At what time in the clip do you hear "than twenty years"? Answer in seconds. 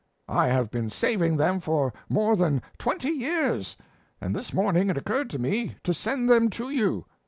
2.35-3.77